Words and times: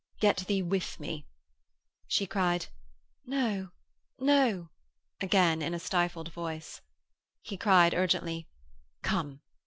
'Get 0.19 0.37
thee 0.47 0.63
with 0.63 0.99
me.' 0.99 1.27
She 2.07 2.27
said, 2.33 2.65
'No, 3.23 3.69
no,' 4.17 4.71
again 5.21 5.61
in 5.61 5.75
a 5.75 5.79
stifled 5.79 6.33
voice. 6.33 6.81
He 7.43 7.55
cried 7.55 7.93
urgently: 7.93 8.47
'Come! 9.03 9.41